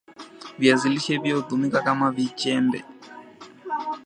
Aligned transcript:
viazi 0.59 0.89
lishe 0.89 1.19
pia 1.19 1.35
hutumika 1.35 1.81
kama 1.81 2.11
vichembe 2.11 2.83